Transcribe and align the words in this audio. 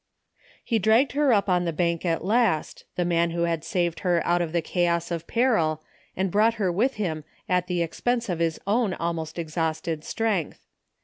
He 0.63 0.79
dragged 0.79 1.11
her 1.11 1.31
up 1.31 1.47
on 1.47 1.65
the 1.65 1.71
bank 1.71 2.05
at 2.07 2.25
last, 2.25 2.85
the 2.95 3.05
man 3.05 3.29
who 3.29 3.43
had 3.43 3.63
saved 3.63 3.99
her 3.99 4.19
out 4.25 4.41
of 4.41 4.51
the 4.51 4.63
chaos 4.63 5.11
of 5.11 5.27
peril 5.27 5.83
and 6.17 6.31
brought 6.31 6.55
her 6.55 6.71
with 6.71 6.95
him 6.95 7.23
at 7.47 7.67
the 7.67 7.83
expense 7.83 8.27
of 8.27 8.39
his 8.39 8.59
own 8.65 8.95
almost 8.95 9.37
exhausted 9.37 10.03
strength. 10.03 10.65